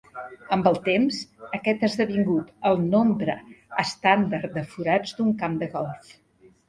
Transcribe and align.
Amb 0.55 0.67
el 0.69 0.77
temps, 0.87 1.17
aquest 1.57 1.83
ha 1.85 1.89
esdevingut 1.91 2.49
el 2.69 2.81
nombre 2.95 3.35
estàndard 3.85 4.57
de 4.59 4.65
forats 4.73 5.15
d'un 5.21 5.31
camp 5.45 5.61
de 5.65 5.69
golf. 5.77 6.15